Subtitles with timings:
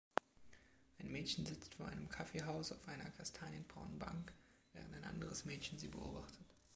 [0.97, 4.33] Ein Mädchen sitzt vor einem Kaffeehaus auf einer kastanienbraunen Bank,
[4.73, 6.55] während ein anderes Mädchen sie beobachtet.